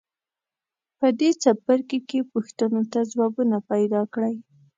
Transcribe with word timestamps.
په 0.97 1.07
دې 1.19 1.29
څپرکي 1.41 1.99
کې 2.09 2.19
پوښتنو 2.31 2.81
ته 2.91 2.99
ځوابونه 3.11 3.57
پیداکړئ. 3.69 4.35